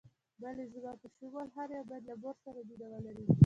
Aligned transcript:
بلې، 0.41 0.65
زما 0.73 0.93
په 1.01 1.07
شمول 1.15 1.47
هر 1.57 1.69
یو 1.77 1.83
باید 1.89 2.03
له 2.09 2.15
مور 2.21 2.35
سره 2.45 2.59
مینه 2.67 2.87
ولري. 2.89 3.25